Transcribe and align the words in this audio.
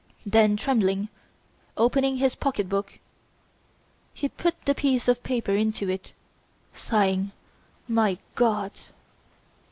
Then 0.25 0.57
tremblingly 0.57 1.09
opening 1.77 2.17
his 2.17 2.33
pocket 2.33 2.67
book 2.67 2.97
he 4.15 4.29
put 4.29 4.55
the 4.65 4.73
piece 4.73 5.07
of 5.07 5.21
paper 5.21 5.51
into 5.53 5.87
it, 5.91 6.15
sighing: 6.73 7.33
"My 7.87 8.17
God!" 8.33 8.71